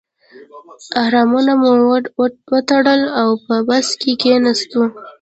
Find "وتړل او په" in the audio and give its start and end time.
2.53-3.55